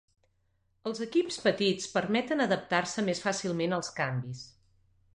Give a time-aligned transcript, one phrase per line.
[0.91, 4.47] Els equips petits permeten adaptar-se més fàcilment als canvis.